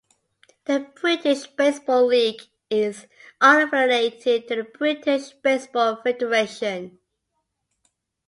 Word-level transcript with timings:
The 0.65 0.87
British 0.99 1.45
Baseball 1.45 2.07
League 2.07 2.41
is 2.71 3.05
unaffiliated 3.39 4.47
to 4.47 4.55
the 4.55 4.63
British 4.63 5.29
Baseball 5.29 5.97
Federation. 6.03 6.97